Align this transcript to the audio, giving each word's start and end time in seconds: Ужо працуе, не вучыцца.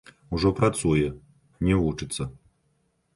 Ужо 0.37 0.49
працуе, 0.59 1.11
не 1.69 1.77
вучыцца. 1.83 2.27